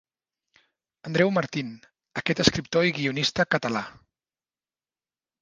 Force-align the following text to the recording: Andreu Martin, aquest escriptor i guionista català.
Andreu 1.09 1.29
Martin, 1.35 1.69
aquest 2.21 2.41
escriptor 2.45 2.89
i 2.89 2.95
guionista 3.01 3.47
català. 3.57 3.85